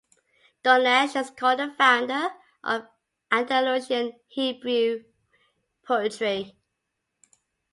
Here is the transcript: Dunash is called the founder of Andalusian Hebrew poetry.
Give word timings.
Dunash 0.65 1.15
is 1.15 1.29
called 1.29 1.59
the 1.59 1.75
founder 1.77 2.29
of 2.63 2.87
Andalusian 3.31 4.13
Hebrew 4.29 5.03
poetry. 5.85 6.57